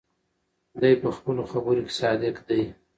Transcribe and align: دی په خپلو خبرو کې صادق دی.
دی 0.81 0.93
په 1.01 1.09
خپلو 1.17 1.41
خبرو 1.51 1.81
کې 1.87 1.93
صادق 2.01 2.35
دی. 2.47 2.61